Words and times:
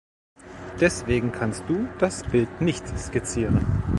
Deswegen 0.79 1.31
kannst 1.31 1.63
du 1.69 1.87
das 1.99 2.23
Bild 2.23 2.59
nicht 2.59 2.87
skizzieren. 2.97 3.63